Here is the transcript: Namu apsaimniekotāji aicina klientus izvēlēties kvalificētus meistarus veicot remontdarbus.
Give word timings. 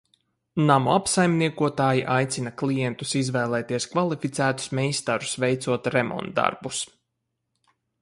Namu 0.69 0.91
apsaimniekotāji 0.93 2.01
aicina 2.15 2.53
klientus 2.63 3.13
izvēlēties 3.21 3.89
kvalificētus 3.93 4.73
meistarus 4.81 5.39
veicot 5.47 5.95
remontdarbus. 5.99 6.85